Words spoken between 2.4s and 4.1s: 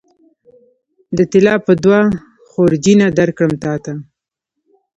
خورجینه درکړم تاته